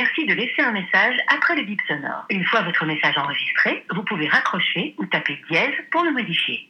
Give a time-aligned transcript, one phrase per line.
[0.00, 2.24] suffit de laisser un message après le bip sonore.
[2.30, 6.68] Une fois votre message enregistré, vous pouvez raccrocher ou taper dièse pour le modifier.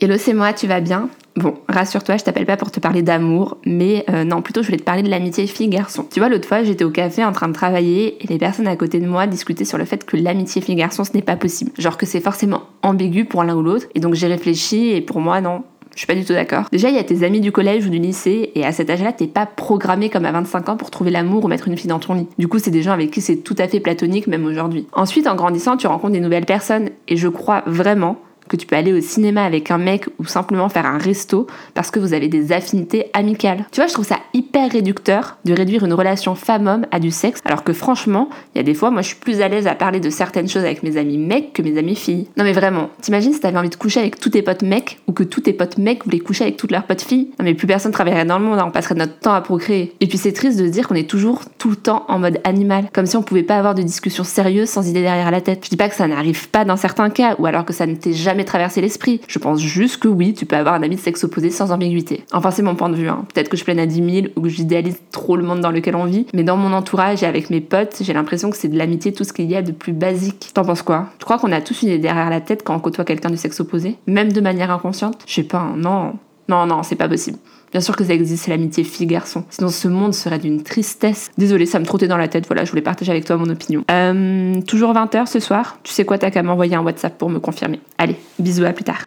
[0.00, 1.08] Hello, c'est moi, tu vas bien?
[1.36, 4.78] Bon, rassure-toi, je t'appelle pas pour te parler d'amour, mais euh, non, plutôt je voulais
[4.78, 6.06] te parler de l'amitié fille-garçon.
[6.12, 8.76] Tu vois, l'autre fois, j'étais au café en train de travailler et les personnes à
[8.76, 11.72] côté de moi discutaient sur le fait que l'amitié fille-garçon, ce n'est pas possible.
[11.78, 15.20] Genre que c'est forcément ambigu pour l'un ou l'autre, et donc j'ai réfléchi et pour
[15.20, 16.68] moi, non, je suis pas du tout d'accord.
[16.72, 19.12] Déjà, il y a tes amis du collège ou du lycée, et à cet âge-là,
[19.12, 21.98] t'es pas programmé comme à 25 ans pour trouver l'amour ou mettre une fille dans
[21.98, 22.28] ton lit.
[22.38, 24.86] Du coup, c'est des gens avec qui c'est tout à fait platonique, même aujourd'hui.
[24.92, 28.16] Ensuite, en grandissant, tu rencontres des nouvelles personnes, et je crois vraiment
[28.54, 31.90] que tu peux aller au cinéma avec un mec ou simplement faire un resto parce
[31.90, 33.66] que vous avez des affinités amicales.
[33.72, 37.40] Tu vois, je trouve ça hyper réducteur de réduire une relation femme-homme à du sexe,
[37.44, 39.74] alors que franchement, il y a des fois, moi je suis plus à l'aise à
[39.74, 42.28] parler de certaines choses avec mes amis mecs que mes amis filles.
[42.36, 45.12] Non mais vraiment, t'imagines si t'avais envie de coucher avec tous tes potes mecs ou
[45.12, 47.30] que tous tes potes mecs voulaient coucher avec toutes leurs potes filles?
[47.40, 49.94] Non mais plus personne travaillerait dans le monde, hein, on passerait notre temps à procréer.
[50.00, 52.38] Et puis c'est triste de se dire qu'on est toujours tout le temps en mode
[52.44, 55.64] animal, comme si on pouvait pas avoir de discussions sérieuses sans idée derrière la tête.
[55.64, 57.94] Je dis pas que ça n'arrive pas dans certains cas, ou alors que ça ne
[57.94, 59.20] t'est jamais traverser l'esprit.
[59.28, 62.24] Je pense juste que oui, tu peux avoir un ami de sexe opposé sans ambiguïté.
[62.32, 63.08] Enfin, c'est mon point de vue.
[63.08, 63.24] Hein.
[63.32, 65.96] Peut-être que je plaine à 10 000 ou que j'idéalise trop le monde dans lequel
[65.96, 68.78] on vit, mais dans mon entourage et avec mes potes, j'ai l'impression que c'est de
[68.78, 70.50] l'amitié tout ce qu'il y a de plus basique.
[70.54, 71.08] T'en penses quoi?
[71.18, 73.36] Tu crois qu'on a tous une idée derrière la tête quand on côtoie quelqu'un du
[73.36, 73.96] sexe opposé?
[74.06, 75.22] Même de manière inconsciente?
[75.26, 76.14] Je sais pas, non.
[76.48, 77.38] Non, non, c'est pas possible.
[77.72, 79.44] Bien sûr que ça existe, l'amitié fille-garçon.
[79.50, 81.30] Sinon, ce monde serait d'une tristesse.
[81.38, 82.46] Désolée, ça me trottait dans la tête.
[82.46, 83.84] Voilà, je voulais partager avec toi mon opinion.
[83.90, 85.78] Euh, toujours 20h ce soir.
[85.82, 87.80] Tu sais quoi, t'as qu'à m'envoyer un WhatsApp pour me confirmer.
[87.98, 89.04] Allez, bisous, à plus tard.